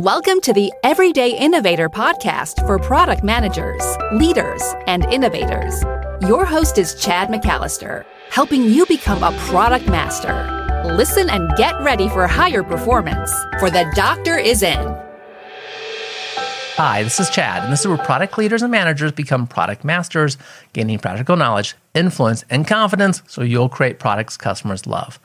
[0.00, 5.82] Welcome to the Everyday Innovator podcast for product managers, leaders, and innovators.
[6.26, 10.32] Your host is Chad McAllister, helping you become a product master.
[10.86, 14.96] Listen and get ready for higher performance, for the doctor is in.
[16.78, 20.38] Hi, this is Chad, and this is where product leaders and managers become product masters,
[20.72, 25.20] gaining practical knowledge, influence, and confidence so you'll create products customers love.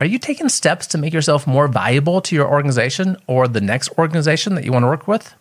[0.00, 3.90] Are you taking steps to make yourself more valuable to your organization or the next
[3.96, 5.32] organization that you want to work with?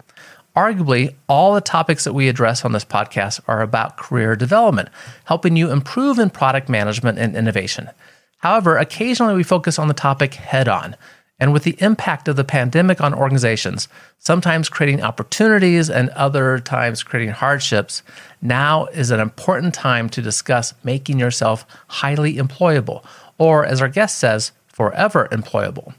[0.56, 4.90] Arguably, all the topics that we address on this podcast are about career development,
[5.24, 7.90] helping you improve in product management and innovation.
[8.38, 10.98] However, occasionally we focus on the topic head on.
[11.40, 13.88] And with the impact of the pandemic on organizations,
[14.20, 18.04] sometimes creating opportunities and other times creating hardships,
[18.40, 23.04] now is an important time to discuss making yourself highly employable
[23.38, 25.94] or as our guest says, forever employable.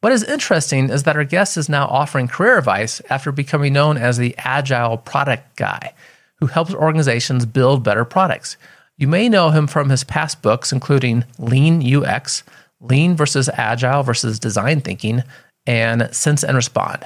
[0.00, 3.96] What is interesting is that our guest is now offering career advice after becoming known
[3.96, 5.92] as the Agile Product Guy,
[6.36, 8.56] who helps organizations build better products.
[8.96, 12.44] You may know him from his past books, including Lean UX,
[12.80, 15.24] Lean versus Agile versus Design Thinking,
[15.66, 17.04] and Sense and Respond.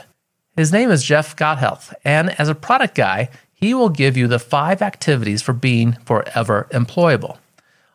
[0.54, 4.38] His name is Jeff Gothelf, and as a product guy, he will give you the
[4.38, 7.38] five activities for being forever employable.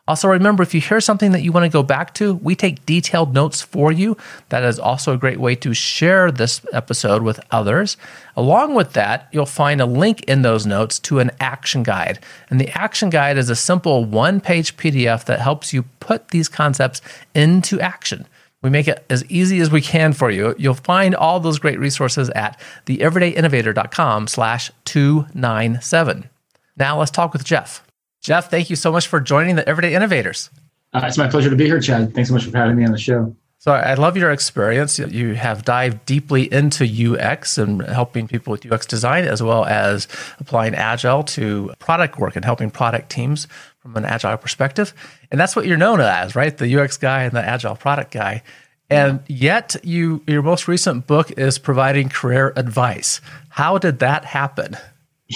[0.08, 2.84] Also, remember if you hear something that you want to go back to, we take
[2.86, 4.16] detailed notes for you.
[4.48, 7.98] That is also a great way to share this episode with others.
[8.34, 12.20] Along with that, you'll find a link in those notes to an action guide.
[12.48, 16.48] And the action guide is a simple one page PDF that helps you put these
[16.48, 17.02] concepts
[17.34, 18.26] into action.
[18.62, 20.54] We make it as easy as we can for you.
[20.56, 26.30] You'll find all those great resources at theeverydayinnovator.com slash 297.
[26.78, 27.87] Now let's talk with Jeff.
[28.28, 30.50] Jeff, thank you so much for joining the Everyday Innovators.
[30.92, 32.14] Uh, it's my pleasure to be here, Chad.
[32.14, 33.34] Thanks so much for having me on the show.
[33.56, 34.98] So I love your experience.
[34.98, 40.08] You have dived deeply into UX and helping people with UX design, as well as
[40.40, 43.48] applying Agile to product work and helping product teams
[43.78, 44.92] from an Agile perspective.
[45.30, 46.54] And that's what you're known as, right?
[46.54, 48.42] The UX guy and the Agile product guy.
[48.90, 53.22] And yet, you your most recent book is providing career advice.
[53.48, 54.76] How did that happen?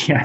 [0.08, 0.22] Yeah,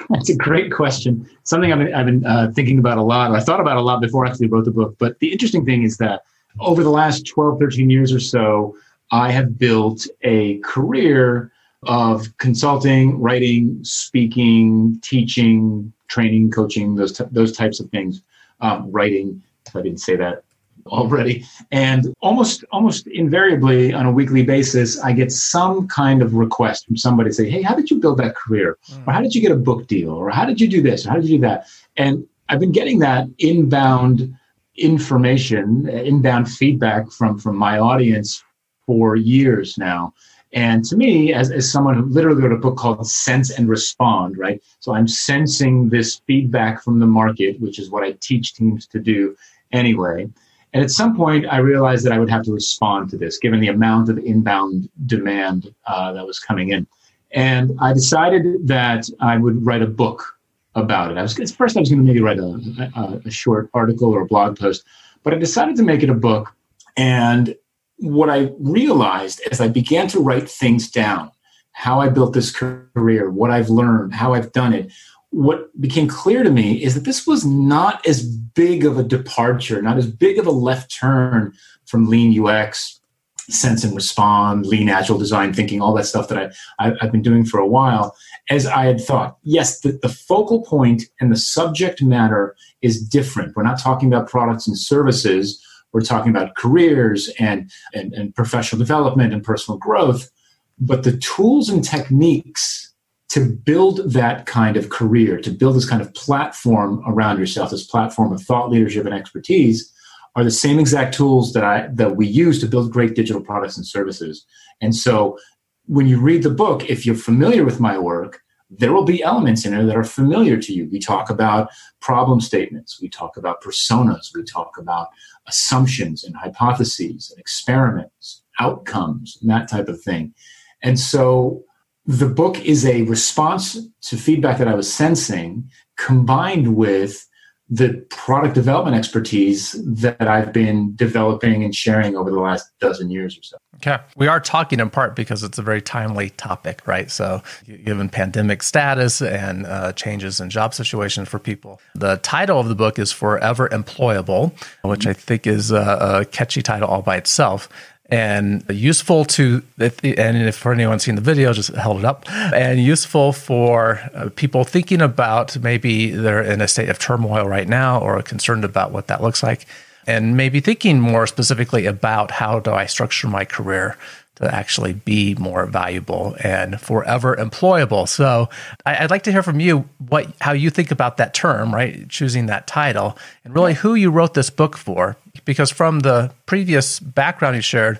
[0.10, 1.28] That's a great question.
[1.44, 3.32] Something I've been, I've been uh, thinking about a lot.
[3.32, 4.96] I thought about a lot before I actually wrote the book.
[4.98, 6.22] But the interesting thing is that
[6.60, 8.76] over the last 12, 13 years or so,
[9.10, 11.52] I have built a career
[11.84, 18.22] of consulting, writing, speaking, teaching, training, coaching, those, t- those types of things.
[18.60, 19.42] Um, writing,
[19.74, 20.45] I didn't say that
[20.86, 26.86] already and almost almost invariably on a weekly basis i get some kind of request
[26.86, 29.06] from somebody say hey how did you build that career mm.
[29.06, 31.10] or how did you get a book deal or how did you do this or
[31.10, 31.66] how did you do that
[31.96, 34.34] and i've been getting that inbound
[34.76, 38.42] information inbound feedback from from my audience
[38.86, 40.12] for years now
[40.56, 44.38] and to me, as, as someone who literally wrote a book called Sense and Respond,
[44.38, 44.62] right?
[44.80, 48.98] So I'm sensing this feedback from the market, which is what I teach teams to
[48.98, 49.36] do
[49.72, 50.30] anyway.
[50.76, 53.60] And at some point, I realized that I would have to respond to this, given
[53.60, 56.86] the amount of inbound demand uh, that was coming in.
[57.30, 60.36] And I decided that I would write a book
[60.74, 61.16] about it.
[61.16, 64.20] I was first I was going to maybe write a, a, a short article or
[64.20, 64.84] a blog post,
[65.22, 66.54] but I decided to make it a book.
[66.94, 67.56] And
[67.96, 71.30] what I realized as I began to write things down,
[71.72, 74.92] how I built this career, what I've learned, how I've done it,
[75.36, 79.82] what became clear to me is that this was not as big of a departure,
[79.82, 81.52] not as big of a left turn
[81.84, 83.02] from lean UX,
[83.50, 87.20] sense and respond, lean agile design thinking, all that stuff that I, I, have been
[87.20, 88.16] doing for a while,
[88.48, 89.36] as I had thought.
[89.42, 93.54] Yes, the, the focal point and the subject matter is different.
[93.54, 95.62] We're not talking about products and services.
[95.92, 100.30] We're talking about careers and, and, and professional development and personal growth.
[100.78, 102.85] But the tools and techniques
[103.28, 107.86] to build that kind of career, to build this kind of platform around yourself, this
[107.86, 109.92] platform of thought leadership and expertise,
[110.36, 113.76] are the same exact tools that I that we use to build great digital products
[113.76, 114.44] and services.
[114.80, 115.38] And so
[115.86, 119.64] when you read the book, if you're familiar with my work, there will be elements
[119.64, 120.88] in there that are familiar to you.
[120.90, 125.08] We talk about problem statements, we talk about personas, we talk about
[125.46, 130.34] assumptions and hypotheses and experiments, outcomes, and that type of thing.
[130.82, 131.64] And so
[132.06, 137.26] the book is a response to feedback that I was sensing combined with
[137.68, 143.36] the product development expertise that I've been developing and sharing over the last dozen years
[143.36, 143.56] or so.
[143.76, 143.98] Okay.
[144.16, 147.10] We are talking in part because it's a very timely topic, right?
[147.10, 147.42] So,
[147.84, 152.76] given pandemic status and uh, changes in job situations for people, the title of the
[152.76, 154.52] book is Forever Employable,
[154.82, 157.68] which I think is a, a catchy title all by itself.
[158.08, 162.24] And useful to and if for anyone seen the video just held it up.
[162.30, 167.68] And useful for uh, people thinking about maybe they're in a state of turmoil right
[167.68, 169.66] now or concerned about what that looks like
[170.06, 173.96] and maybe thinking more specifically about how do I structure my career
[174.36, 178.06] to actually be more valuable and forever employable.
[178.08, 178.48] So
[178.84, 182.08] I, would like to hear from you what how you think about that term, right?
[182.08, 185.16] Choosing that title and really who you wrote this book for.
[185.44, 187.98] Because from the previous background you shared,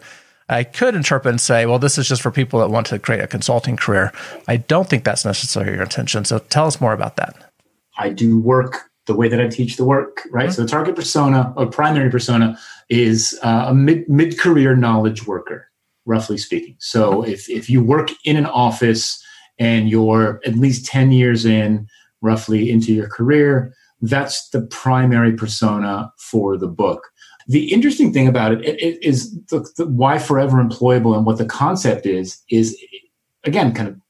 [0.49, 3.21] I could interpret and say, well, this is just for people that want to create
[3.21, 4.13] a consulting career.
[4.47, 6.25] I don't think that's necessarily your intention.
[6.25, 7.35] So tell us more about that.
[7.99, 10.49] I do work the way that I teach the work, right?
[10.49, 10.53] Mm-hmm.
[10.53, 15.69] So the target persona or primary persona is uh, a mid mid career knowledge worker
[16.07, 16.77] roughly speaking.
[16.79, 19.23] So if, if you work in an office
[19.59, 21.89] and you're at least 10 years in,
[22.23, 27.09] roughly into your career, that's the primary persona for the book.
[27.49, 32.05] The interesting thing about it is the, the why forever employable and what the concept
[32.07, 32.77] is, is
[33.45, 34.01] again, kind of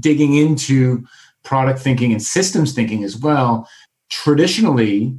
[0.00, 1.04] digging into
[1.44, 3.68] product thinking and systems thinking as well.
[4.10, 5.16] Traditionally,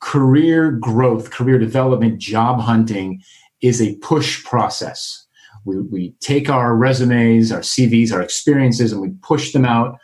[0.00, 3.22] career growth, career development, job hunting
[3.60, 5.21] is a push process
[5.64, 9.98] we, we take our resumes, our CVs, our experiences, and we push them out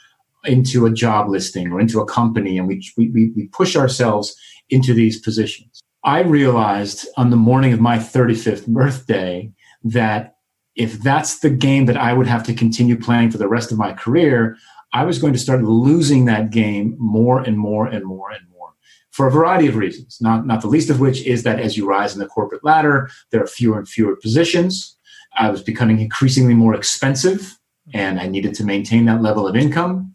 [0.45, 4.37] into a job listing or into a company, and we, we, we push ourselves
[4.71, 5.81] into these positions.
[6.05, 9.53] I realized on the morning of my 35th birthday
[9.85, 10.37] that
[10.77, 13.79] if that's the game that I would have to continue playing for the rest of
[13.79, 14.57] my career,
[14.93, 18.73] I was going to start losing that game more and more and more and more
[19.11, 20.19] for a variety of reasons.
[20.21, 23.11] Not, not the least of which is that as you rise in the corporate ladder,
[23.31, 24.97] there are fewer and fewer positions.
[25.37, 27.59] I was becoming increasingly more expensive
[27.95, 30.15] and I needed to maintain that level of income.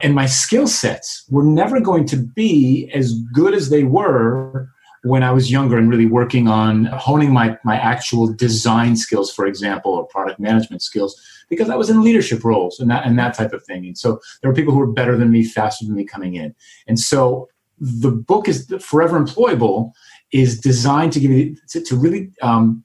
[0.00, 4.68] And my skill sets were never going to be as good as they were
[5.04, 9.46] when I was younger and really working on honing my, my actual design skills, for
[9.46, 13.34] example, or product management skills, because I was in leadership roles and that, and that
[13.34, 13.84] type of thing.
[13.86, 16.54] And so there were people who were better than me, faster than me coming in.
[16.88, 17.48] And so
[17.78, 19.92] the book is Forever Employable
[20.32, 22.82] is designed to give you, to, to really um,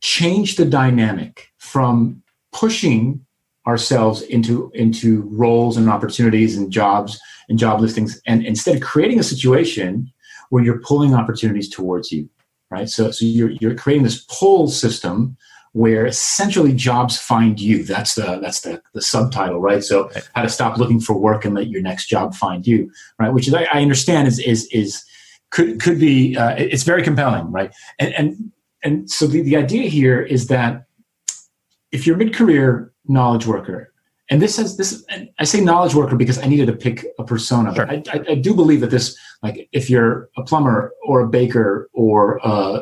[0.00, 2.22] change the dynamic from
[2.52, 3.24] pushing
[3.66, 9.18] ourselves into into roles and opportunities and jobs and job listings and instead of creating
[9.18, 10.10] a situation
[10.50, 12.28] where you're pulling opportunities towards you
[12.70, 12.88] right?
[12.88, 15.36] So so you're you're creating this pull system
[15.72, 17.84] where essentially jobs find you.
[17.84, 19.82] That's the that's the, the subtitle right?
[19.82, 23.32] So how to stop looking for work and let your next job find you right?
[23.32, 25.04] Which is i, I understand is is is
[25.50, 27.72] could could be uh, it's very compelling right?
[27.98, 28.52] And and
[28.82, 30.86] and so the, the idea here is that
[31.92, 33.92] if you're a mid-career knowledge worker
[34.30, 35.04] and this has this
[35.38, 37.86] i say knowledge worker because i needed to pick a persona sure.
[37.86, 41.28] but I, I, I, do believe that this like if you're a plumber or a
[41.28, 42.80] baker or a,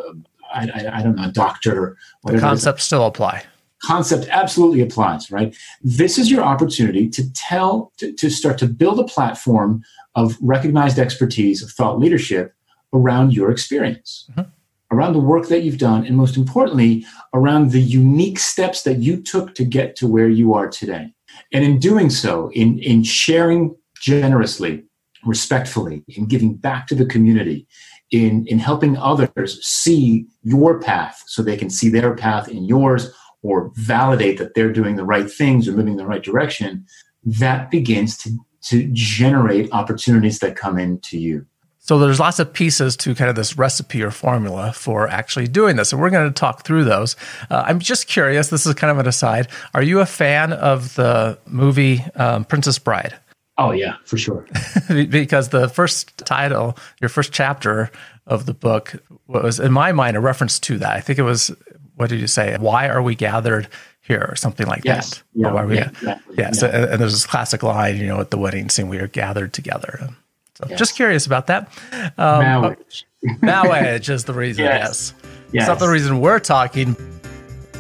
[0.52, 3.44] I, I, I don't know a doctor the concepts still apply.
[3.82, 5.55] Concept absolutely applies right?
[5.82, 9.82] This is your opportunity to tell to, to start to build a platform
[10.14, 12.55] of recognized expertise of thought leadership
[12.94, 14.31] around your experience.
[14.31, 14.49] Mm-hmm
[14.94, 19.20] around the work that you've done, and most importantly, around the unique steps that you
[19.20, 21.12] took to get to where you are today.
[21.52, 24.85] And in doing so, in, in sharing generously,
[25.25, 27.67] respectfully, in giving back to the community,
[28.11, 33.12] in, in helping others see your path so they can see their path in yours
[33.43, 36.86] or validate that they're doing the right things or moving in the right direction,
[37.24, 38.31] that begins to,
[38.63, 41.46] to generate opportunities that come into you.
[41.84, 45.76] So there's lots of pieces to kind of this recipe or formula for actually doing
[45.76, 47.14] this, and we're going to talk through those.
[47.50, 48.48] Uh, I'm just curious.
[48.48, 49.48] This is kind of an aside.
[49.74, 53.14] Are you a fan of the movie um, Princess Bride?
[53.58, 54.46] Oh yeah, for sure.
[54.88, 57.91] because the first title, your first chapter
[58.26, 58.94] of the book,
[59.26, 60.96] was in my mind a reference to that.
[60.96, 61.55] I think it was
[61.96, 62.56] what did you say?
[62.58, 63.69] Why are we gathered
[64.00, 65.19] here, or something like yes.
[65.19, 65.22] that?
[65.34, 66.34] Yeah, yeah, yeah, exactly.
[66.38, 66.50] yeah.
[66.53, 69.06] So, and, and there's this classic line, you know, at the wedding scene, we are
[69.06, 70.08] gathered together.
[70.55, 70.79] So yes.
[70.79, 71.69] just curious about that.
[72.17, 73.06] Um, marriage.
[73.43, 74.65] marriage is the reason.
[74.65, 74.81] yes.
[74.82, 75.15] yes.
[75.53, 75.63] yes.
[75.63, 76.96] It's not the reason we're talking.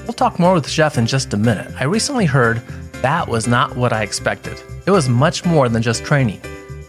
[0.04, 1.72] We'll talk more with Jeff in just a minute.
[1.78, 2.62] I recently heard
[3.00, 4.60] that was not what I expected.
[4.86, 6.40] It was much more than just training.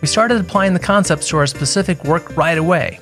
[0.02, 3.00] We started applying the concepts to our specific work right away.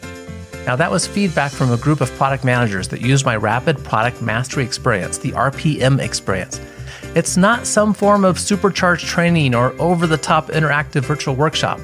[0.66, 4.22] Now, that was feedback from a group of product managers that used my Rapid Product
[4.22, 6.62] Mastery Experience, the RPM experience.
[7.16, 11.80] It's not some form of supercharged training or over the top interactive virtual workshop.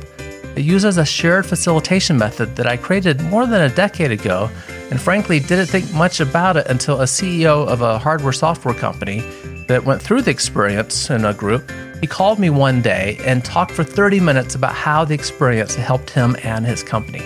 [0.60, 4.52] It uses a shared facilitation method that I created more than a decade ago,
[4.92, 9.22] and frankly didn't think much about it until a CEO of a hardware software company
[9.70, 11.72] that went through the experience in a group.
[12.02, 16.10] He called me one day and talked for 30 minutes about how the experience helped
[16.10, 17.22] him and his company.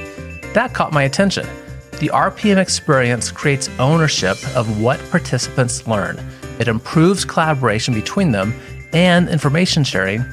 [0.53, 1.47] That caught my attention.
[1.93, 6.23] The RPM experience creates ownership of what participants learn.
[6.59, 8.53] It improves collaboration between them
[8.93, 10.23] and information sharing,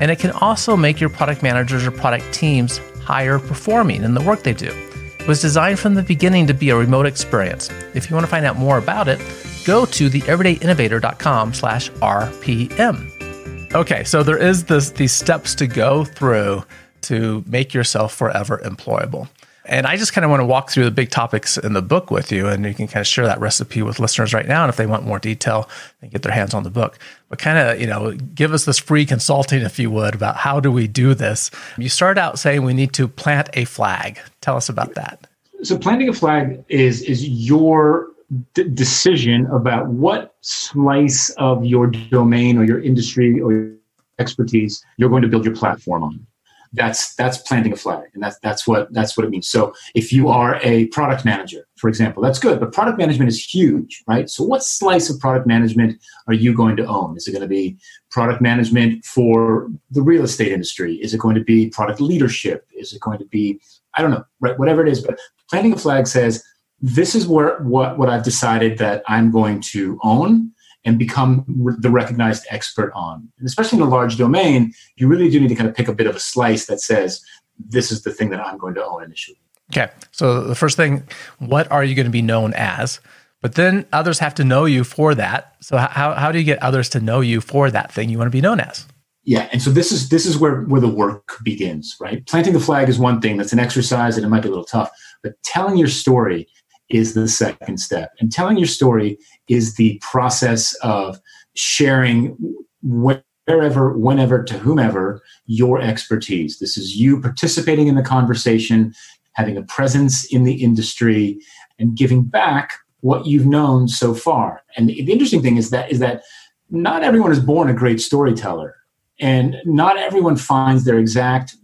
[0.00, 4.22] and it can also make your product managers or product teams higher performing in the
[4.22, 4.72] work they do.
[5.20, 7.70] It was designed from the beginning to be a remote experience.
[7.94, 9.18] If you want to find out more about it,
[9.64, 13.74] go to theeverydayinnovator.com slash RPM.
[13.74, 16.64] Okay, so there is this these steps to go through
[17.02, 19.28] to make yourself forever employable.
[19.70, 22.10] And I just kind of want to walk through the big topics in the book
[22.10, 24.64] with you, and you can kind of share that recipe with listeners right now.
[24.64, 25.68] And if they want more detail,
[26.00, 26.98] they get their hands on the book.
[27.28, 30.58] But kind of, you know, give us this free consulting, if you would, about how
[30.58, 31.52] do we do this.
[31.78, 34.18] You start out saying we need to plant a flag.
[34.40, 35.24] Tell us about that.
[35.62, 38.08] So planting a flag is is your
[38.54, 43.70] d- decision about what slice of your domain or your industry or your
[44.18, 46.26] expertise you're going to build your platform on
[46.72, 48.04] that's that's planting a flag.
[48.14, 49.48] And that's that's what that's what it means.
[49.48, 53.42] So if you are a product manager for example that's good but product management is
[53.42, 54.28] huge right?
[54.30, 57.16] So what slice of product management are you going to own?
[57.16, 57.76] Is it going to be
[58.10, 60.96] product management for the real estate industry?
[60.96, 62.66] Is it going to be product leadership?
[62.72, 63.60] Is it going to be
[63.96, 66.44] i don't know right whatever it is but planting a flag says
[66.80, 70.50] this is where what what i've decided that i'm going to own
[70.84, 71.44] and become
[71.78, 73.28] the recognized expert on.
[73.38, 75.94] And especially in a large domain, you really do need to kind of pick a
[75.94, 77.22] bit of a slice that says,
[77.58, 79.38] this is the thing that I'm going to own initially.
[79.70, 79.90] Okay.
[80.10, 81.06] So the first thing,
[81.38, 83.00] what are you going to be known as?
[83.42, 85.54] But then others have to know you for that.
[85.60, 88.28] So how, how do you get others to know you for that thing you want
[88.28, 88.86] to be known as?
[89.24, 92.26] Yeah, and so this is this is where where the work begins, right?
[92.26, 93.36] Planting the flag is one thing.
[93.36, 94.90] That's an exercise, and it might be a little tough.
[95.22, 96.48] But telling your story
[96.90, 98.12] is the second step.
[98.20, 99.18] And telling your story
[99.48, 101.18] is the process of
[101.54, 102.36] sharing
[102.82, 106.58] wherever, whenever, to whomever your expertise.
[106.58, 108.92] This is you participating in the conversation,
[109.32, 111.38] having a presence in the industry,
[111.78, 114.62] and giving back what you've known so far.
[114.76, 116.22] And the interesting thing is that is that
[116.70, 118.76] not everyone is born a great storyteller,
[119.18, 121.56] and not everyone finds their exact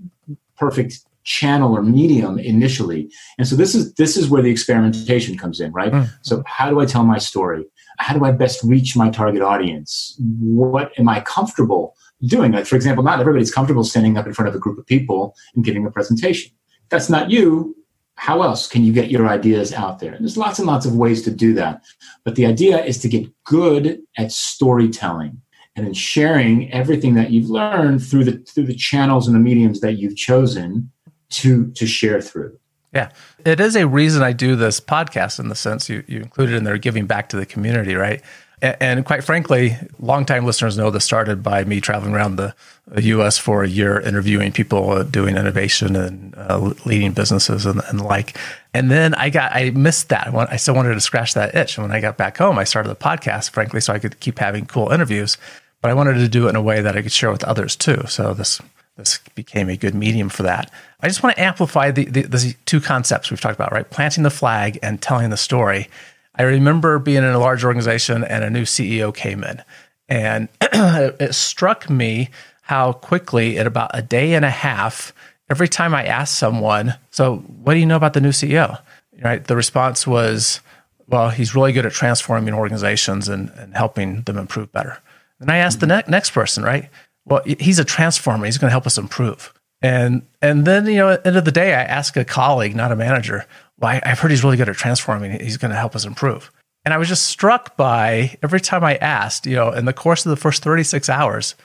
[0.56, 3.10] perfect channel or medium initially.
[3.36, 5.92] And so this is this is where the experimentation comes in right?
[5.92, 6.08] Mm.
[6.22, 7.64] so how do i tell my story?
[7.98, 10.16] How do i best reach my target audience?
[10.40, 12.52] What am i comfortable doing?
[12.52, 15.34] Like for example not everybody's comfortable standing up in front of a group of people
[15.54, 16.52] and giving a presentation.
[16.88, 17.74] That's not you
[18.18, 20.14] how else can you get your ideas out there?
[20.14, 21.82] And there's lots and lots of ways to do that.
[22.24, 25.42] But the idea is to get good at storytelling
[25.76, 29.80] and then sharing everything that you've learned through the through the channels and the mediums
[29.80, 30.90] that you've chosen
[31.30, 32.58] to to share through.
[32.92, 33.10] Yeah,
[33.44, 36.64] it is a reason I do this podcast in the sense you you included in
[36.64, 38.22] there giving back to the community, right?
[38.62, 42.54] And, quite frankly, longtime listeners know this started by me traveling around the,
[42.96, 43.36] U.S.
[43.36, 48.38] for a year, interviewing people uh, doing innovation and uh, leading businesses and, and like.
[48.72, 50.32] And then I got I missed that.
[50.32, 51.76] I still wanted to scratch that itch.
[51.76, 54.38] And when I got back home, I started the podcast, frankly, so I could keep
[54.38, 55.36] having cool interviews.
[55.82, 57.74] But I wanted to do it in a way that I could share with others
[57.74, 58.04] too.
[58.06, 58.60] So this
[58.96, 60.70] this became a good medium for that.
[61.00, 63.88] I just want to amplify the, the, the, two concepts we've talked about, right?
[63.88, 65.88] Planting the flag and telling the story.
[66.34, 69.62] I remember being in a large organization and a new CEO came in,
[70.08, 72.30] and it struck me
[72.62, 75.12] how quickly, in about a day and a half,
[75.48, 78.80] every time I asked someone, "So, what do you know about the new CEO?"
[79.22, 80.60] Right, the response was,
[81.06, 84.98] "Well, he's really good at transforming organizations and, and helping them improve better."
[85.40, 85.88] And I asked mm-hmm.
[85.88, 86.90] the ne- next person, right?
[87.26, 88.46] Well, he's a transformer.
[88.46, 89.52] He's going to help us improve.
[89.82, 92.74] And and then you know, at the end of the day, I ask a colleague,
[92.74, 93.46] not a manager,
[93.78, 95.38] well, I've heard he's really good at transforming.
[95.38, 96.50] He's going to help us improve.
[96.84, 100.24] And I was just struck by every time I asked, you know, in the course
[100.24, 101.56] of the first 36 hours,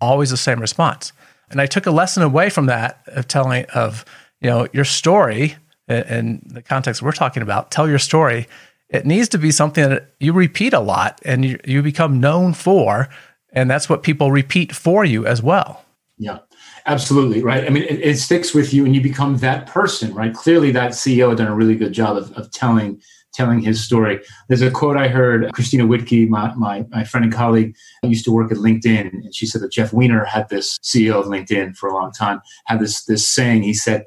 [0.00, 1.12] always the same response.
[1.50, 4.04] And I took a lesson away from that of telling of,
[4.40, 5.56] you know, your story
[5.88, 8.48] in the context we're talking about, tell your story.
[8.88, 12.54] It needs to be something that you repeat a lot and you, you become known
[12.54, 13.08] for
[13.52, 15.84] and that's what people repeat for you as well.
[16.18, 16.38] Yeah,
[16.86, 17.42] absolutely.
[17.42, 17.64] Right.
[17.64, 20.34] I mean, it, it, sticks with you and you become that person, right?
[20.34, 23.00] Clearly, that CEO had done a really good job of, of telling
[23.32, 24.20] telling his story.
[24.48, 28.32] There's a quote I heard, Christina Wodtke, my, my, my friend and colleague, used to
[28.32, 31.88] work at LinkedIn, and she said that Jeff Weiner had this CEO of LinkedIn for
[31.88, 33.62] a long time, had this, this saying.
[33.62, 34.04] He said,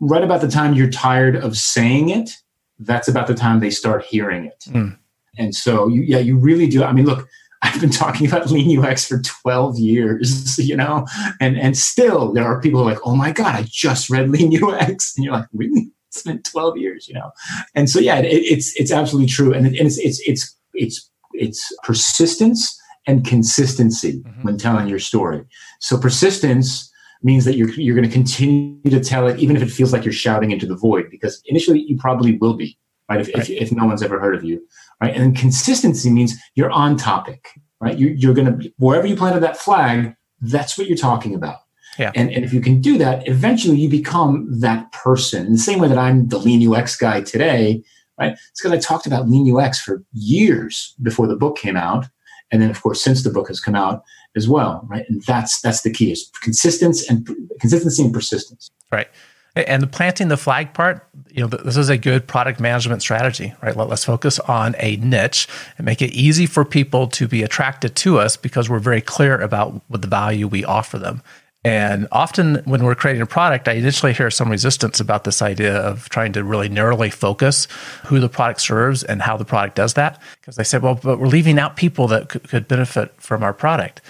[0.00, 2.30] right about the time you're tired of saying it,
[2.78, 4.64] that's about the time they start hearing it.
[4.68, 4.98] Mm.
[5.38, 6.84] And so, you, yeah, you really do.
[6.84, 7.26] I mean, look,
[7.62, 11.06] I've been talking about lean UX for 12 years, you know,
[11.40, 14.30] and, and still there are people who are like, oh my God, I just read
[14.30, 15.16] lean UX.
[15.16, 15.90] And you're like, really?
[16.08, 17.30] It's been 12 years, you know?
[17.74, 19.52] And so, yeah, it, it's, it's absolutely true.
[19.52, 24.42] And, it, and it's, it's, it's, it's, it's persistence and consistency mm-hmm.
[24.42, 25.44] when telling your story.
[25.80, 26.90] So persistence
[27.22, 30.04] means that you're, you're going to continue to tell it, even if it feels like
[30.04, 33.20] you're shouting into the void, because initially you probably will be right?
[33.20, 33.48] If, right.
[33.48, 34.66] if, if no one's ever heard of you,
[35.00, 35.14] right?
[35.14, 37.48] And consistency means you're on topic,
[37.80, 37.96] right?
[37.96, 41.58] You, you're going to, wherever you planted that flag, that's what you're talking about.
[41.98, 42.12] Yeah.
[42.14, 45.46] And, and if you can do that, eventually you become that person.
[45.46, 47.82] In the same way that I'm the lean UX guy today,
[48.18, 48.32] right?
[48.32, 52.06] It's because I talked about lean UX for years before the book came out.
[52.52, 54.02] And then of course, since the book has come out
[54.36, 55.04] as well, right?
[55.08, 57.26] And that's, that's the key is consistency and
[57.60, 58.70] consistency and persistence.
[58.92, 59.08] Right.
[59.56, 63.54] And the planting the flag part, you know, this is a good product management strategy,
[63.62, 63.74] right?
[63.74, 65.48] Let, us focus on a niche
[65.78, 69.40] and make it easy for people to be attracted to us because we're very clear
[69.40, 71.22] about what the value we offer them.
[71.64, 75.74] And often when we're creating a product, I initially hear some resistance about this idea
[75.76, 77.66] of trying to really narrowly focus
[78.04, 80.20] who the product serves and how the product does that.
[80.40, 83.52] Because they say, well, but we're leaving out people that could, could benefit from our
[83.52, 84.00] product.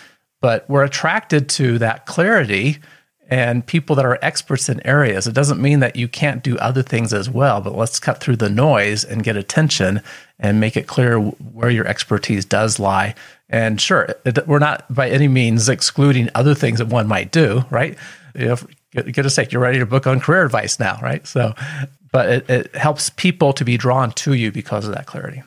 [0.43, 2.79] But we're attracted to that clarity
[3.29, 5.27] and people that are experts in areas.
[5.27, 8.37] It doesn't mean that you can't do other things as well, but let's cut through
[8.37, 10.01] the noise and get attention
[10.39, 13.15] and make it clear where your expertise does lie.
[13.49, 17.65] And sure, it, we're not by any means excluding other things that one might do,
[17.71, 17.97] right?
[18.35, 18.57] You know,
[18.93, 21.27] get, a sake, you're writing a book on career advice now, right?
[21.27, 21.55] So,
[22.13, 25.43] but it, it helps people to be drawn to you because of that clarity.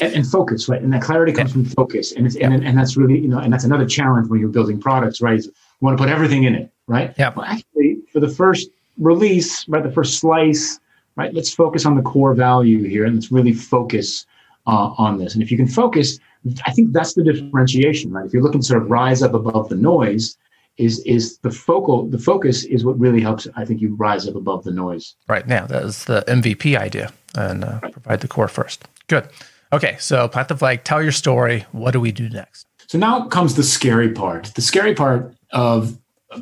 [0.00, 0.82] And, and focus, right?
[0.82, 1.54] And that clarity comes yeah.
[1.54, 4.40] from focus, and it's, and, and that's really you know, and that's another challenge when
[4.40, 5.44] you're building products, right?
[5.84, 7.14] Want to put everything in it, right?
[7.18, 7.34] Yeah.
[7.36, 10.80] Well, actually, for the first release, right, the first slice,
[11.16, 14.24] right, let's focus on the core value here, and let's really focus
[14.66, 15.34] uh, on this.
[15.34, 16.18] And if you can focus,
[16.64, 18.24] I think that's the differentiation, right?
[18.24, 20.38] If you're looking to sort of rise up above the noise,
[20.78, 23.46] is is the focal the focus is what really helps.
[23.54, 25.14] I think you rise up above the noise.
[25.28, 27.92] Right now, that is the MVP idea, and uh, right.
[27.92, 28.88] provide the core first.
[29.08, 29.28] Good.
[29.70, 30.82] Okay, so plant the flag.
[30.84, 31.66] Tell your story.
[31.72, 32.66] What do we do next?
[32.86, 34.52] So now comes the scary part.
[34.54, 35.98] The scary part of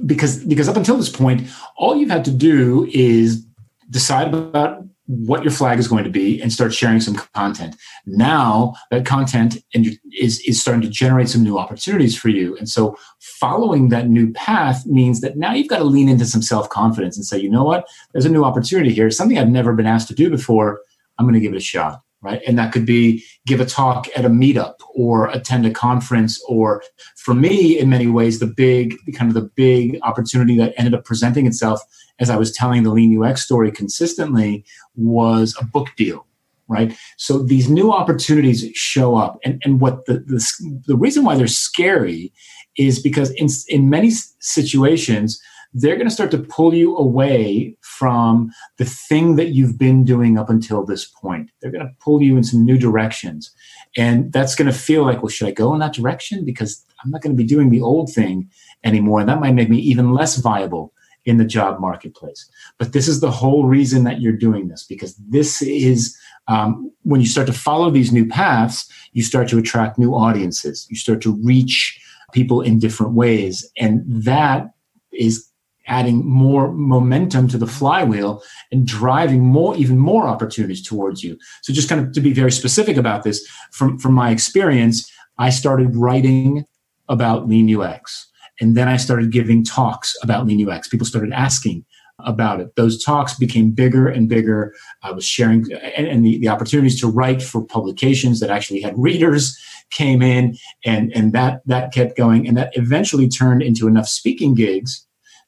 [0.07, 3.45] because because up until this point, all you've had to do is
[3.91, 7.77] decide about what your flag is going to be and start sharing some content.
[8.07, 12.57] Now that content is, is starting to generate some new opportunities for you.
[12.57, 16.41] And so following that new path means that now you've got to lean into some
[16.41, 19.75] self confidence and say, you know what, there's a new opportunity here, something I've never
[19.75, 20.81] been asked to do before.
[21.19, 22.41] I'm going to give it a shot right?
[22.47, 26.43] And that could be give a talk at a meetup or attend a conference.
[26.49, 26.83] Or
[27.17, 31.05] for me, in many ways, the big, kind of the big opportunity that ended up
[31.05, 31.83] presenting itself
[32.21, 36.27] as I was telling the Lean UX story consistently was a book deal.
[36.69, 36.97] Right.
[37.19, 39.39] So these new opportunities show up.
[39.45, 42.33] And, and what the, the, the reason why they're scary
[42.79, 45.39] is because in, in many situations,
[45.75, 50.39] they're going to start to pull you away from the thing that you've been doing
[50.39, 51.51] up until this point.
[51.61, 53.51] They're going to pull you in some new directions.
[53.97, 56.45] And that's going to feel like, well, should I go in that direction?
[56.45, 58.51] Because I'm not going to be doing the old thing
[58.85, 59.21] anymore.
[59.21, 60.93] And that might make me even less viable
[61.25, 62.49] in the job marketplace.
[62.79, 66.17] But this is the whole reason that you're doing this, because this is
[66.49, 70.87] um, when you start to follow these new paths, you start to attract new audiences.
[70.91, 72.01] You start to reach
[72.33, 73.71] people in different ways.
[73.79, 74.71] And that
[75.13, 75.49] is
[75.87, 81.37] adding more momentum to the flywheel and driving more even more opportunities towards you.
[81.63, 85.51] So just kind of to be very specific about this from from my experience i
[85.51, 86.65] started writing
[87.09, 88.29] about lean ux
[88.61, 91.85] and then i started giving talks about lean ux people started asking
[92.25, 92.77] about it.
[92.77, 94.75] Those talks became bigger and bigger.
[95.03, 98.95] I was sharing and, and the, the opportunities to write for publications that actually had
[98.97, 99.59] readers
[99.91, 104.55] came in and and that that kept going and that eventually turned into enough speaking
[104.55, 105.05] gigs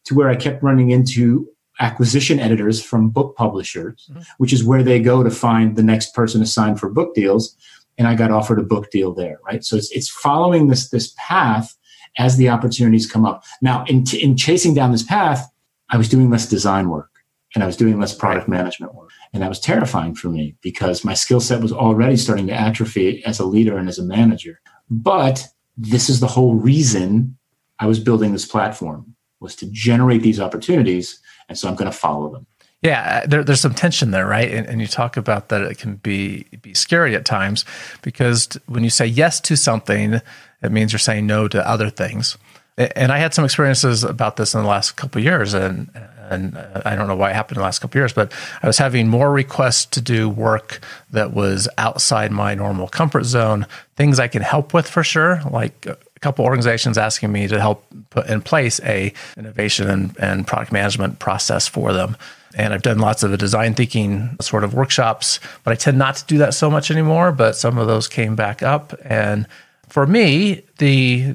[0.06, 1.48] to where I kept running into
[1.80, 4.22] acquisition editors from book publishers, mm-hmm.
[4.38, 7.56] which is where they go to find the next person assigned for book deals.
[7.98, 9.64] And I got offered a book deal there, right?
[9.64, 11.74] So it's, it's following this, this path
[12.18, 13.44] as the opportunities come up.
[13.60, 15.48] Now, in, t- in chasing down this path,
[15.90, 17.10] I was doing less design work
[17.54, 19.10] and I was doing less product management work.
[19.32, 23.24] And that was terrifying for me because my skill set was already starting to atrophy
[23.24, 24.60] as a leader and as a manager.
[24.90, 27.36] But this is the whole reason
[27.78, 29.13] I was building this platform
[29.44, 31.20] was to generate these opportunities.
[31.48, 32.46] And so I'm going to follow them.
[32.82, 34.50] Yeah, uh, there, there's some tension there, right?
[34.50, 37.64] And, and, you talk about that it can be be scary at times
[38.02, 40.20] because when you say yes to something,
[40.62, 42.36] it means you're saying no to other things.
[42.76, 45.88] And I had some experiences about this in the last couple years, and
[46.28, 48.66] and uh, I don't know why it happened in the last couple years, but I
[48.66, 50.80] was having more requests to do work
[51.10, 55.86] that was outside my normal comfort zone, things I can help with for sure, like
[55.86, 60.72] uh, couple organizations asking me to help put in place a innovation and, and product
[60.72, 62.16] management process for them.
[62.54, 66.16] And I've done lots of the design thinking sort of workshops, but I tend not
[66.16, 67.30] to do that so much anymore.
[67.30, 68.94] But some of those came back up.
[69.04, 69.46] And
[69.88, 71.34] for me, the,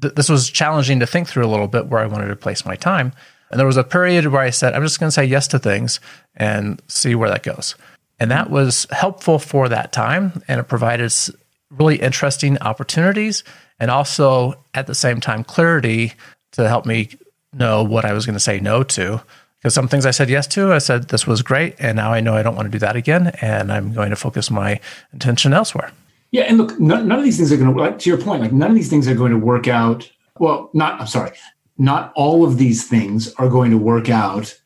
[0.00, 2.64] the this was challenging to think through a little bit where I wanted to place
[2.64, 3.12] my time.
[3.50, 5.58] And there was a period where I said, I'm just going to say yes to
[5.58, 6.00] things
[6.36, 7.74] and see where that goes.
[8.20, 10.42] And that was helpful for that time.
[10.46, 11.12] And it provided
[11.78, 13.44] really interesting opportunities
[13.80, 16.12] and also at the same time clarity
[16.52, 17.10] to help me
[17.52, 19.22] know what I was going to say no to.
[19.58, 21.76] Because some things I said yes to, I said this was great.
[21.78, 23.28] And now I know I don't want to do that again.
[23.40, 24.80] And I'm going to focus my
[25.12, 25.92] attention elsewhere.
[26.32, 28.42] Yeah, and look, none, none of these things are going to, like to your point,
[28.42, 30.10] like none of these things are going to work out.
[30.38, 31.32] Well, not, I'm sorry,
[31.78, 34.58] not all of these things are going to work out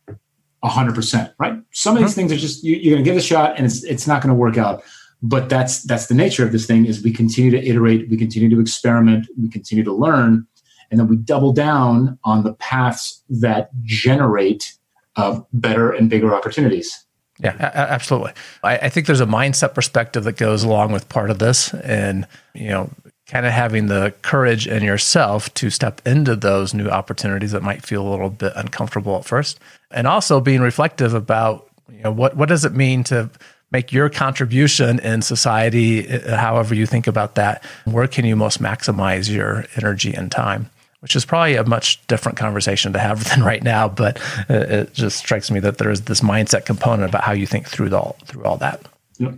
[0.64, 1.60] 100%, right?
[1.72, 2.20] Some of these mm-hmm.
[2.20, 4.22] things are just, you, are going to give it a shot and it's, it's not
[4.22, 4.82] going to work out.
[5.22, 8.50] But that's, that's the nature of this thing is we continue to iterate, we continue
[8.50, 10.46] to experiment, we continue to learn,
[10.90, 14.74] and then we double down on the paths that generate
[15.16, 17.06] uh, better and bigger opportunities.
[17.38, 18.32] Yeah, absolutely.
[18.62, 22.26] I, I, think there's a mindset perspective that goes along with part of this, and
[22.54, 22.90] you know,
[23.26, 27.84] kind of having the courage in yourself to step into those new opportunities that might
[27.84, 32.36] feel a little bit uncomfortable at first, and also being reflective about you know what
[32.36, 33.28] what does it mean to
[33.70, 37.64] make your contribution in society, uh, however you think about that.
[37.84, 40.70] Where can you most maximize your energy and time?
[41.00, 43.88] which is probably a much different conversation to have than right now.
[43.88, 47.68] But it just strikes me that there is this mindset component about how you think
[47.68, 48.82] through all through all that.
[49.18, 49.34] Yep.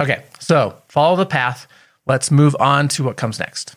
[0.00, 1.68] Okay, so follow the path.
[2.06, 3.76] Let's move on to what comes next.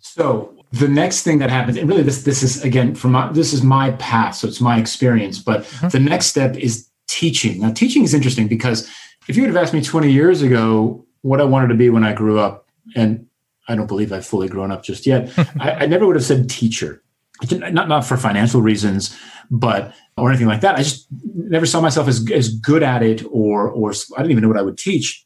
[0.00, 3.52] So the next thing that happens, and really this this is again from my, this
[3.52, 5.38] is my path, so it's my experience.
[5.38, 5.88] But mm-hmm.
[5.88, 7.60] the next step is teaching.
[7.60, 8.88] Now, teaching is interesting because
[9.28, 12.04] if you would have asked me 20 years ago what I wanted to be when
[12.04, 13.26] I grew up, and
[13.68, 15.30] I don't believe I've fully grown up just yet.
[15.60, 17.02] I, I, never would have said teacher,
[17.50, 19.16] not not for financial reasons,
[19.50, 20.76] but or anything like that.
[20.76, 24.42] I just never saw myself as as good at it, or or I didn't even
[24.42, 25.24] know what I would teach.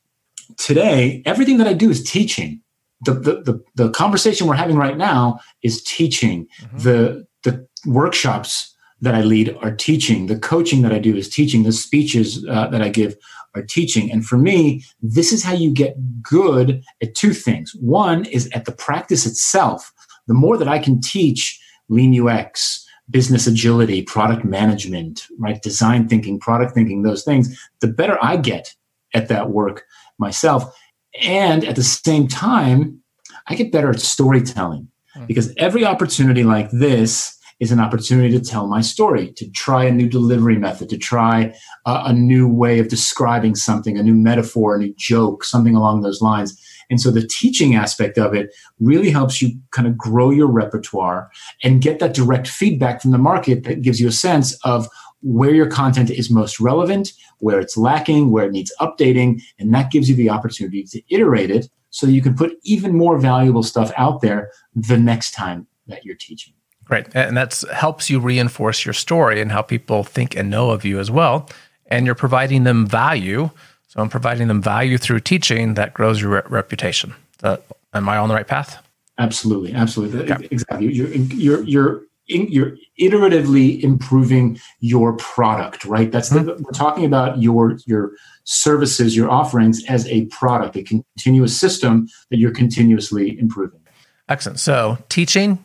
[0.57, 2.61] Today, everything that I do is teaching.
[3.05, 6.47] The the the, the conversation we're having right now is teaching.
[6.61, 6.79] Mm-hmm.
[6.79, 10.27] The the workshops that I lead are teaching.
[10.27, 11.63] The coaching that I do is teaching.
[11.63, 13.17] The speeches uh, that I give
[13.55, 14.11] are teaching.
[14.11, 17.73] And for me, this is how you get good at two things.
[17.81, 19.93] One is at the practice itself.
[20.27, 26.41] The more that I can teach lean UX, business agility, product management, right, design thinking,
[26.41, 28.75] product thinking, those things, the better I get
[29.15, 29.85] at that work
[30.19, 30.75] myself.
[31.23, 33.01] And at the same time,
[33.47, 35.27] I get better at storytelling hmm.
[35.27, 39.93] because every opportunity like this is an opportunity to tell my story, to try a
[39.93, 41.55] new delivery method, to try
[41.87, 46.03] a, a new way of describing something, a new metaphor, a new joke, something along
[46.03, 46.61] those lines.
[46.91, 51.31] And so the teaching aspect of it really helps you kind of grow your repertoire
[51.63, 54.89] and get that direct feedback from the market that gives you a sense of
[55.23, 59.41] where your content is most relevant, where it's lacking, where it needs updating.
[59.59, 63.19] And that gives you the opportunity to iterate it so you can put even more
[63.19, 66.53] valuable stuff out there the next time that you're teaching.
[66.89, 67.09] Right.
[67.15, 71.01] And that helps you reinforce your story and how people think and know of you
[71.01, 71.51] as well.
[71.89, 73.51] And you're providing them value.
[73.89, 77.15] So I'm providing them value through teaching that grows your re- reputation.
[77.43, 77.57] Uh,
[77.93, 78.85] am I on the right path?
[79.19, 79.73] Absolutely.
[79.73, 80.31] Absolutely.
[80.31, 80.49] Okay.
[80.51, 80.93] Exactly.
[80.93, 86.13] You're, you're, you're, you're iteratively improving your product, right?
[86.13, 86.63] That's mm-hmm.
[86.63, 88.13] we're talking about your, your
[88.45, 93.81] services, your offerings as a product, a continuous system that you're continuously improving.
[94.29, 94.61] Excellent.
[94.61, 95.65] So teaching,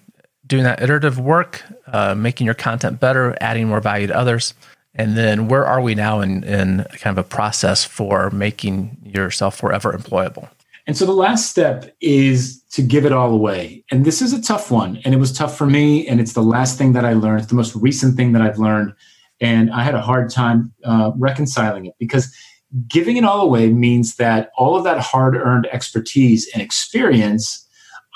[0.51, 4.53] doing that iterative work, uh, making your content better, adding more value to others.
[4.93, 9.57] And then where are we now in, in kind of a process for making yourself
[9.57, 10.49] forever employable?
[10.85, 13.85] And so the last step is to give it all away.
[13.91, 14.99] And this is a tough one.
[15.05, 16.05] And it was tough for me.
[16.05, 18.59] And it's the last thing that I learned, it's the most recent thing that I've
[18.59, 18.93] learned.
[19.39, 22.35] And I had a hard time uh, reconciling it because
[22.89, 27.65] giving it all away means that all of that hard earned expertise and experience,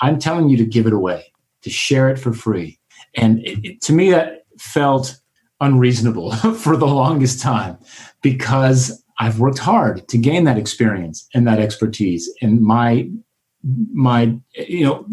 [0.02, 1.32] I'm telling you to give it away
[1.66, 2.78] to share it for free.
[3.16, 5.18] And it, it, to me, that felt
[5.60, 7.76] unreasonable for the longest time
[8.22, 12.30] because I've worked hard to gain that experience and that expertise.
[12.40, 13.10] And my
[13.92, 15.04] my you know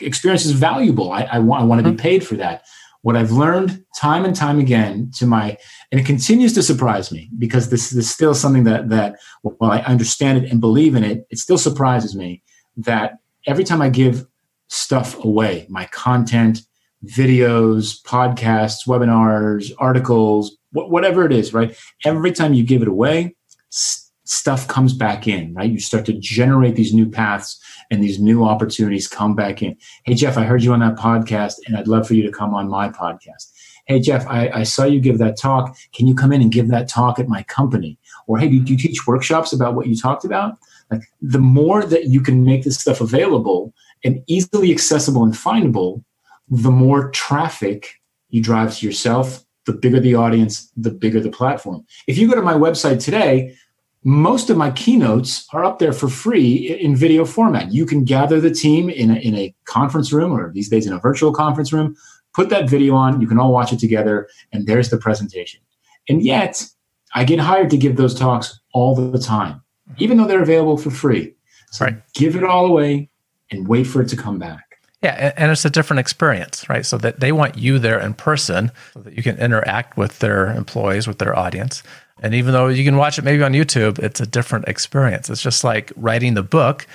[0.00, 1.12] experience is valuable.
[1.12, 2.02] I, I want I want to be mm-hmm.
[2.02, 2.62] paid for that.
[3.02, 5.58] What I've learned time and time again to my
[5.90, 9.80] and it continues to surprise me because this is still something that that while I
[9.80, 12.42] understand it and believe in it, it still surprises me
[12.78, 14.24] that every time I give
[14.72, 16.62] stuff away my content,
[17.04, 21.76] videos, podcasts, webinars, articles, wh- whatever it is, right?
[22.04, 23.36] Every time you give it away,
[23.70, 25.70] s- stuff comes back in, right?
[25.70, 29.76] You start to generate these new paths and these new opportunities come back in.
[30.04, 32.54] Hey, Jeff, I heard you on that podcast and I'd love for you to come
[32.54, 33.52] on my podcast.
[33.86, 35.76] Hey, Jeff, I, I saw you give that talk.
[35.92, 37.98] Can you come in and give that talk at my company?
[38.26, 40.56] Or, hey, do you teach workshops about what you talked about?
[40.90, 43.74] Like the more that you can make this stuff available
[44.04, 46.02] and easily accessible and findable,
[46.48, 51.84] the more traffic you drive to yourself, the bigger the audience, the bigger the platform.
[52.06, 53.54] If you go to my website today,
[54.04, 57.72] most of my keynotes are up there for free in video format.
[57.72, 60.92] You can gather the team in a, in a conference room or these days in
[60.92, 61.94] a virtual conference room,
[62.34, 65.60] put that video on, you can all watch it together, and there's the presentation.
[66.08, 66.66] And yet,
[67.14, 69.62] I get hired to give those talks all the time,
[69.98, 71.34] even though they're available for free.
[71.70, 72.02] So right.
[72.14, 73.08] give it all away
[73.52, 74.78] and wait for it to come back.
[75.02, 76.86] Yeah, and it's a different experience, right?
[76.86, 80.46] So that they want you there in person so that you can interact with their
[80.52, 81.82] employees, with their audience.
[82.22, 85.28] And even though you can watch it maybe on YouTube, it's a different experience.
[85.28, 86.86] It's just like writing the book.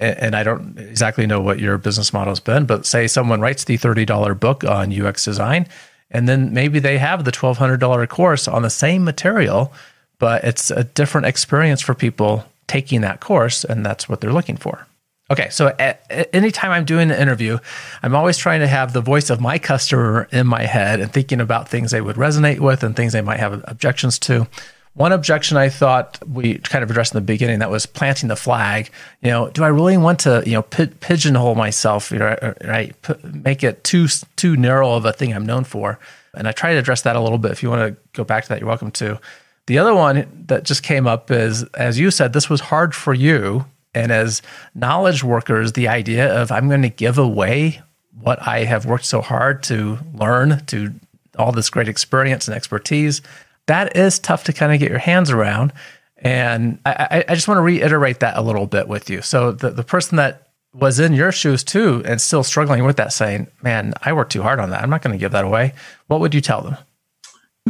[0.00, 3.62] And I don't exactly know what your business model has been, but say someone writes
[3.62, 5.68] the $30 book on UX design,
[6.10, 9.72] and then maybe they have the $1,200 course on the same material,
[10.18, 13.62] but it's a different experience for people taking that course.
[13.62, 14.88] And that's what they're looking for.
[15.32, 17.56] Okay, so at, at anytime I'm doing an interview,
[18.02, 21.40] I'm always trying to have the voice of my customer in my head and thinking
[21.40, 24.46] about things they would resonate with and things they might have objections to.
[24.92, 28.36] One objection I thought we kind of addressed in the beginning that was planting the
[28.36, 28.90] flag.
[29.22, 32.10] You know, do I really want to you know pigeonhole myself?
[32.10, 32.94] You know, right?
[33.00, 35.98] P- make it too too narrow of a thing I'm known for.
[36.34, 37.52] And I try to address that a little bit.
[37.52, 39.18] If you want to go back to that, you're welcome to.
[39.66, 43.14] The other one that just came up is, as you said, this was hard for
[43.14, 43.64] you
[43.94, 44.42] and as
[44.74, 47.82] knowledge workers, the idea of I'm going to give away
[48.20, 50.92] what I have worked so hard to learn, to
[51.38, 53.22] all this great experience and expertise,
[53.66, 55.72] that is tough to kind of get your hands around.
[56.18, 59.22] And I, I just want to reiterate that a little bit with you.
[59.22, 63.12] So the, the person that was in your shoes too and still struggling with that
[63.12, 64.82] saying, man, I worked too hard on that.
[64.82, 65.74] I'm not going to give that away.
[66.06, 66.76] What would you tell them?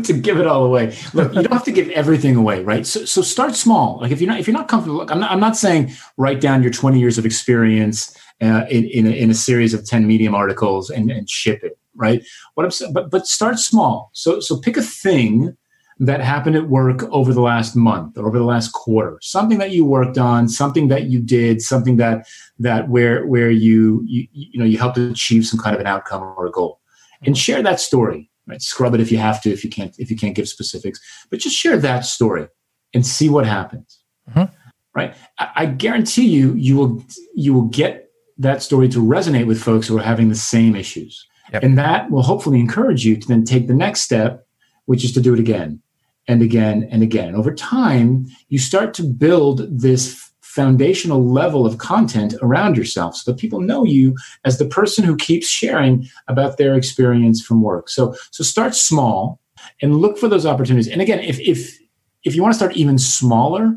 [0.06, 0.96] to give it all away.
[1.14, 2.86] Look, you don't have to give everything away, right?
[2.86, 3.98] So, so start small.
[4.00, 6.40] Like if you're not if you're not comfortable, look, I'm not I'm not saying write
[6.40, 10.06] down your 20 years of experience uh, in in a, in a, series of 10
[10.06, 12.24] Medium articles and, and ship it, right?
[12.54, 14.10] What I'm saying, but but start small.
[14.12, 15.56] So so pick a thing
[16.00, 19.70] that happened at work over the last month or over the last quarter something that
[19.70, 22.26] you worked on something that you did something that
[22.58, 26.22] that where where you you, you know you helped achieve some kind of an outcome
[26.22, 26.80] or a goal
[27.24, 30.10] and share that story right scrub it if you have to if you can't if
[30.10, 32.46] you can't give specifics but just share that story
[32.94, 34.52] and see what happens mm-hmm.
[34.94, 39.62] right I, I guarantee you you will you will get that story to resonate with
[39.62, 41.62] folks who are having the same issues yep.
[41.62, 44.46] and that will hopefully encourage you to then take the next step
[44.86, 45.80] which is to do it again
[46.28, 51.78] and again and again and over time you start to build this foundational level of
[51.78, 56.58] content around yourself so that people know you as the person who keeps sharing about
[56.58, 57.88] their experience from work.
[57.88, 59.40] So, so start small
[59.80, 60.88] and look for those opportunities.
[60.88, 61.78] And again, if, if,
[62.24, 63.74] if you want to start even smaller,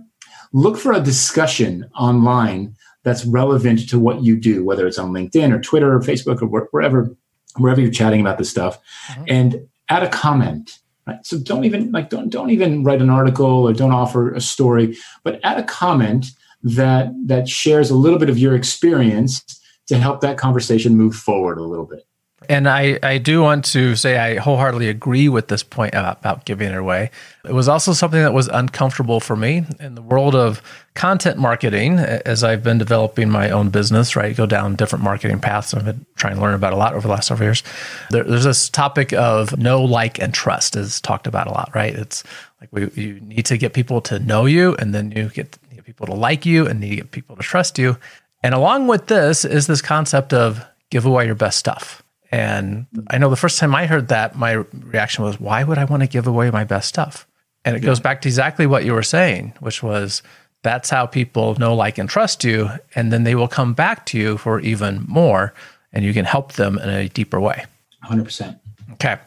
[0.51, 5.53] look for a discussion online that's relevant to what you do, whether it's on LinkedIn
[5.53, 7.15] or Twitter or Facebook or wherever,
[7.55, 8.79] wherever you're chatting about this stuff,
[9.11, 9.23] mm-hmm.
[9.29, 10.79] and add a comment.
[11.07, 11.23] Right.
[11.23, 14.97] So don't even like don't don't even write an article or don't offer a story,
[15.23, 16.31] but add a comment
[16.65, 19.43] that that shares a little bit of your experience
[19.87, 22.05] to help that conversation move forward a little bit.
[22.49, 26.71] And I, I do want to say I wholeheartedly agree with this point about giving
[26.71, 27.09] it away.
[27.43, 30.61] It was also something that was uncomfortable for me in the world of
[30.93, 34.35] content marketing as I've been developing my own business, right?
[34.35, 35.73] Go down different marketing paths.
[35.73, 37.63] I've been trying to learn about a lot over the last several years.
[38.11, 41.95] There, there's this topic of know, like, and trust is talked about a lot, right?
[41.95, 42.23] It's
[42.61, 46.07] like we, you need to get people to know you and then you get people
[46.07, 47.97] to like you and need to get people to trust you.
[48.43, 52.01] And along with this is this concept of give away your best stuff.
[52.31, 55.85] And I know the first time I heard that, my reaction was, why would I
[55.85, 57.27] want to give away my best stuff?
[57.63, 57.87] And it yeah.
[57.87, 60.21] goes back to exactly what you were saying, which was
[60.63, 62.69] that's how people know, like, and trust you.
[62.95, 65.53] And then they will come back to you for even more,
[65.93, 67.65] and you can help them in a deeper way.
[68.03, 68.59] 100%.
[68.95, 69.17] Okay.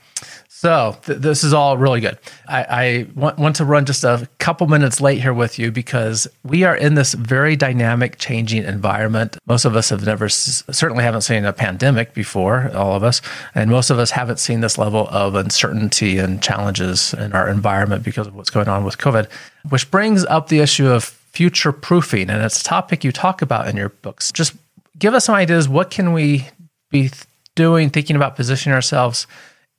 [0.61, 2.18] So th- this is all really good.
[2.48, 6.26] I, I want, want, to run just a couple minutes late here with you because
[6.42, 9.38] we are in this very dynamic, changing environment.
[9.46, 13.22] Most of us have never, certainly haven't seen a pandemic before, all of us,
[13.54, 18.02] and most of us haven't seen this level of uncertainty and challenges in our environment
[18.02, 19.31] because of what's going on with COVID,
[19.68, 23.68] which brings up the issue of future proofing, and it's a topic you talk about
[23.68, 24.33] in your books.
[24.33, 24.57] Just
[24.98, 25.68] give us some ideas.
[25.68, 26.48] What can we
[26.90, 27.11] be
[27.54, 29.28] doing, thinking about positioning ourselves?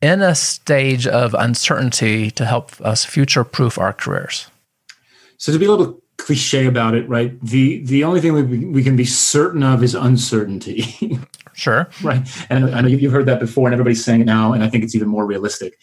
[0.01, 4.49] In a stage of uncertainty to help us future proof our careers?
[5.38, 7.39] So to be a little cliche about it, right?
[7.41, 11.19] The the only thing we, we can be certain of is uncertainty.
[11.53, 11.89] sure.
[12.03, 12.27] Right.
[12.49, 14.83] And I know you've heard that before and everybody's saying it now, and I think
[14.83, 15.77] it's even more realistic.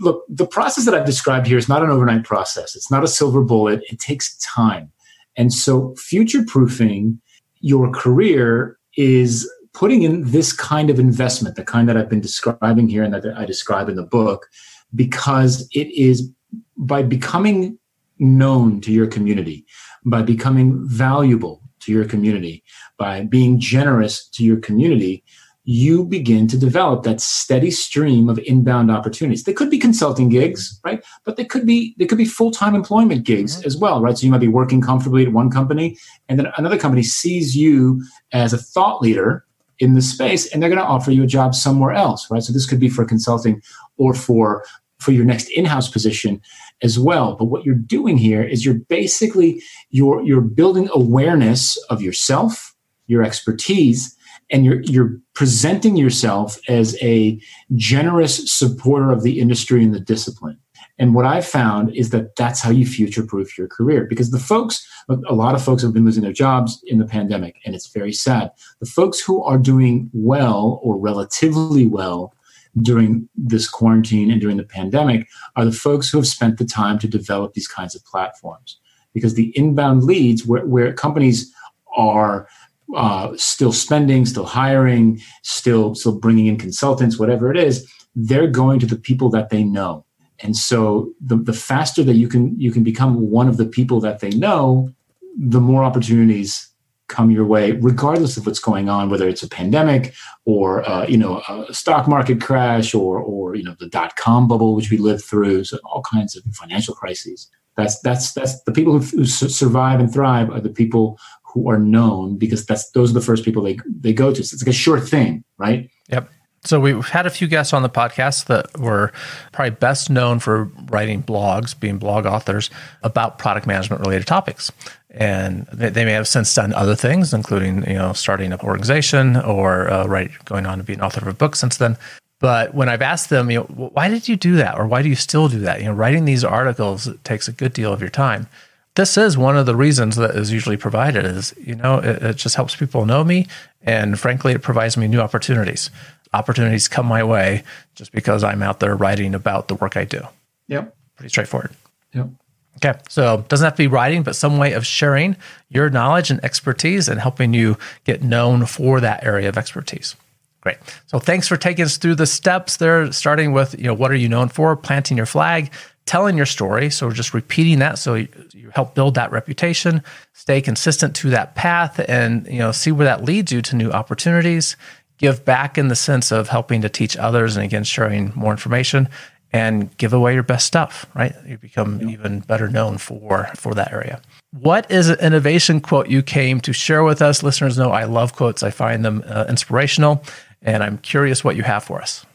[0.00, 2.74] Look, the process that I've described here is not an overnight process.
[2.74, 3.82] It's not a silver bullet.
[3.90, 4.90] It takes time.
[5.36, 7.20] And so future proofing
[7.60, 12.88] your career is putting in this kind of investment, the kind that I've been describing
[12.88, 14.46] here and that I describe in the book,
[14.94, 16.30] because it is
[16.76, 17.78] by becoming
[18.18, 19.66] known to your community,
[20.04, 22.62] by becoming valuable to your community,
[22.96, 25.24] by being generous to your community,
[25.64, 29.44] you begin to develop that steady stream of inbound opportunities.
[29.44, 31.02] They could be consulting gigs, right?
[31.24, 33.66] But they could be they could be full-time employment gigs mm-hmm.
[33.66, 34.16] as well, right?
[34.16, 35.96] So you might be working comfortably at one company
[36.28, 39.44] and then another company sees you as a thought leader
[39.78, 42.42] in the space and they're going to offer you a job somewhere else, right?
[42.42, 43.62] So this could be for consulting
[43.96, 44.64] or for
[45.00, 46.40] for your next in-house position
[46.82, 47.36] as well.
[47.36, 52.74] But what you're doing here is you're basically you're you're building awareness of yourself,
[53.06, 54.16] your expertise,
[54.50, 57.40] and you're you're presenting yourself as a
[57.74, 60.58] generous supporter of the industry and the discipline.
[60.98, 64.38] And what I've found is that that's how you future proof your career because the
[64.38, 67.88] folks, a lot of folks have been losing their jobs in the pandemic, and it's
[67.88, 68.52] very sad.
[68.80, 72.32] The folks who are doing well or relatively well
[72.80, 76.98] during this quarantine and during the pandemic are the folks who have spent the time
[77.00, 78.78] to develop these kinds of platforms
[79.12, 81.52] because the inbound leads where, where companies
[81.96, 82.48] are
[82.96, 88.78] uh, still spending, still hiring, still still bringing in consultants, whatever it is, they're going
[88.80, 90.03] to the people that they know.
[90.42, 94.00] And so the, the faster that you can you can become one of the people
[94.00, 94.90] that they know,
[95.38, 96.68] the more opportunities
[97.08, 101.16] come your way, regardless of what's going on, whether it's a pandemic or uh, you
[101.16, 104.98] know a stock market crash or or you know the dot com bubble which we
[104.98, 107.48] lived through, so all kinds of financial crises.
[107.76, 111.78] That's that's that's the people who, who survive and thrive are the people who are
[111.78, 114.42] known because that's those are the first people they they go to.
[114.42, 115.90] So it's like a sure thing, right?
[116.08, 116.28] Yep.
[116.64, 119.12] So we've had a few guests on the podcast that were
[119.52, 122.70] probably best known for writing blogs, being blog authors
[123.02, 124.72] about product management related topics.
[125.10, 129.88] And they, may have since done other things, including you know starting an organization or
[129.88, 131.96] uh, right going on to be an author of a book since then.
[132.40, 135.08] But when I've asked them, you know, why did you do that, or why do
[135.08, 135.78] you still do that?
[135.80, 138.48] You know, writing these articles takes a good deal of your time
[138.94, 142.36] this is one of the reasons that is usually provided is you know it, it,
[142.36, 143.46] just helps people know me
[143.82, 145.90] and frankly it provides me new opportunities
[146.34, 147.62] opportunities come my way
[147.94, 150.20] just because i'm out there writing about the work i do.
[150.68, 150.96] Yep.
[151.16, 151.70] Pretty straightforward.
[152.12, 152.28] Yep.
[152.76, 152.98] Okay.
[153.08, 155.36] So doesn't have to be writing but some way of sharing
[155.68, 160.16] your knowledge and expertise and helping you get known for that area of expertise.
[160.60, 160.78] Great.
[161.06, 164.16] So thanks for taking us through the steps there, starting with, you know, what are
[164.16, 164.74] you known for?
[164.76, 165.70] Planting your flag,
[166.06, 166.88] telling your story.
[166.90, 171.54] So just repeating that so you, you, help build that reputation, stay consistent to that
[171.54, 174.76] path and you know see where that leads you to new opportunities,
[175.18, 179.08] give back in the sense of helping to teach others and again sharing more information
[179.52, 181.32] and give away your best stuff, right?
[181.46, 182.08] You become yeah.
[182.08, 184.20] even better known for for that area.
[184.50, 187.42] What is an innovation quote you came to share with us?
[187.42, 188.62] Listeners know I love quotes.
[188.62, 190.24] I find them uh, inspirational
[190.62, 192.26] and I'm curious what you have for us.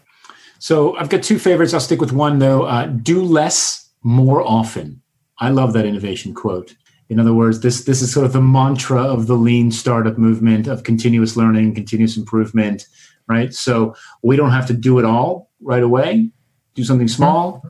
[0.60, 1.74] So I've got two favorites.
[1.74, 2.64] I'll stick with one though.
[2.64, 5.02] Uh, do less more often.
[5.40, 6.76] I love that innovation quote.
[7.10, 10.68] In other words, this this is sort of the mantra of the lean startup movement
[10.68, 12.88] of continuous learning, continuous improvement,
[13.28, 13.54] right?
[13.54, 16.30] So we don't have to do it all right away.
[16.76, 17.64] Do something small,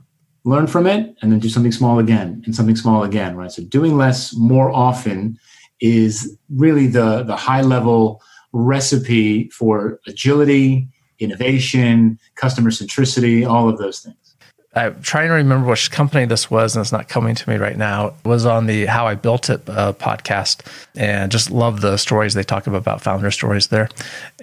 [0.43, 3.52] learn from it, and then do something small again and something small again, right?
[3.52, 5.39] So doing less more often
[5.80, 8.21] is really the the high level
[8.52, 14.29] recipe for agility, innovation, customer centricity, all of those things.
[14.76, 17.78] I'm trying to remember which company this was, and it's not coming to me right
[17.78, 18.08] now.
[18.08, 20.62] It was on the How I Built It uh, podcast,
[20.96, 23.90] and just love the stories they talk about, about founder stories there.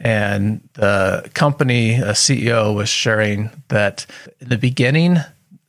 [0.01, 4.05] And the company a CEO was sharing that
[4.41, 5.19] in the beginning,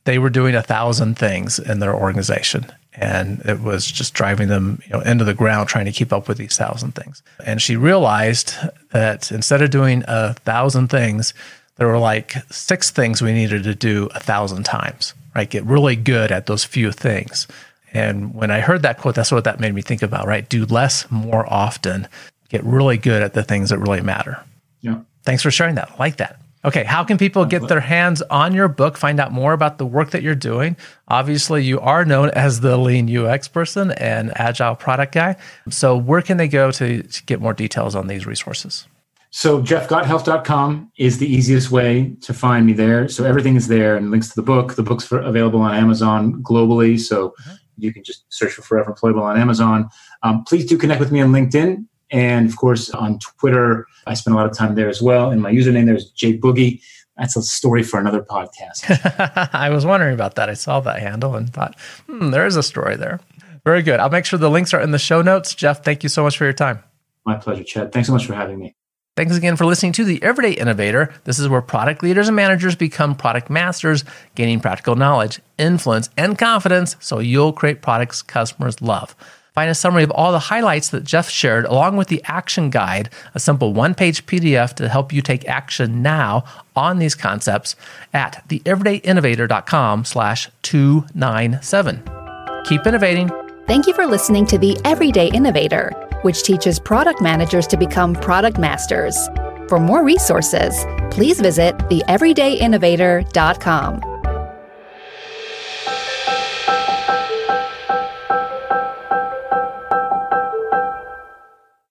[0.04, 4.82] they were doing a thousand things in their organization, and it was just driving them
[4.84, 7.76] you know into the ground trying to keep up with these thousand things and she
[7.76, 8.54] realized
[8.90, 11.32] that instead of doing a thousand things
[11.78, 15.48] there were like six things we needed to do a thousand times right?
[15.48, 17.46] Get really good at those few things.
[17.94, 20.46] And when i heard that quote that's what that made me think about right?
[20.46, 22.08] Do less more often.
[22.48, 24.42] Get really good at the things that really matter.
[24.80, 25.00] Yeah.
[25.22, 25.92] Thanks for sharing that.
[25.92, 26.40] I like that.
[26.64, 29.86] Okay, how can people get their hands on your book, find out more about the
[29.86, 30.76] work that you're doing?
[31.06, 35.36] Obviously, you are known as the lean UX person and agile product guy.
[35.70, 38.88] So, where can they go to, to get more details on these resources?
[39.30, 43.08] So, jeffgothelf.com is the easiest way to find me there.
[43.08, 44.74] So, everything is there and links to the book.
[44.74, 46.98] The book's for, available on Amazon globally.
[46.98, 47.54] So, mm-hmm.
[47.76, 49.90] you can just search for Forever Employable on Amazon.
[50.22, 51.84] Um, please do connect with me on LinkedIn.
[52.10, 55.30] And of course, on Twitter, I spend a lot of time there as well.
[55.30, 56.80] And my username there is Jay Boogie.
[57.18, 59.50] That's a story for another podcast.
[59.52, 60.48] I was wondering about that.
[60.48, 63.20] I saw that handle and thought, hmm, there is a story there.
[63.64, 64.00] Very good.
[64.00, 65.54] I'll make sure the links are in the show notes.
[65.54, 66.82] Jeff, thank you so much for your time.
[67.26, 67.92] My pleasure, Chad.
[67.92, 68.74] Thanks so much for having me.
[69.18, 71.12] Thanks again for listening to The Everyday Innovator.
[71.24, 74.04] This is where product leaders and managers become product masters,
[74.36, 79.16] gaining practical knowledge, influence, and confidence so you'll create products customers love.
[79.54, 83.10] Find a summary of all the highlights that Jeff shared, along with the action guide,
[83.34, 86.44] a simple one page PDF to help you take action now
[86.76, 87.74] on these concepts
[88.14, 92.04] at theeverydayinnovator.com slash 297.
[92.66, 93.47] Keep innovating.
[93.68, 95.90] Thank you for listening to The Everyday Innovator,
[96.22, 99.14] which teaches product managers to become product masters.
[99.68, 104.17] For more resources, please visit theeverydayinnovator.com.